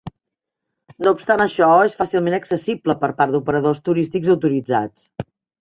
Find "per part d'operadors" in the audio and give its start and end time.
3.05-3.85